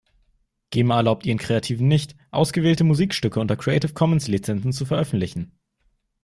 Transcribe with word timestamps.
Gema 0.71 0.97
erlaubt 0.97 1.27
ihren 1.27 1.37
Kreativen 1.37 1.87
nicht, 1.87 2.15
ausgewählte 2.31 2.83
Musikstücke 2.83 3.39
unter 3.39 3.55
Creative 3.55 3.93
Commons 3.93 4.27
Lizenzen 4.27 4.73
zu 4.73 4.83
veröffentlichen. 4.83 5.51